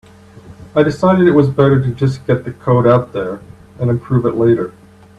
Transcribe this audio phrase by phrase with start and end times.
[0.73, 3.39] I decided it was better to just get the code out there
[3.79, 4.73] and improve it later.